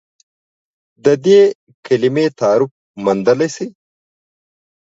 [1.05, 1.41] د دې
[1.85, 2.71] کلمې تعریف
[3.03, 3.67] موندلی شئ؟